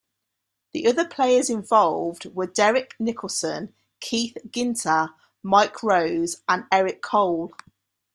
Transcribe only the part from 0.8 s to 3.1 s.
other players involved were, Derrek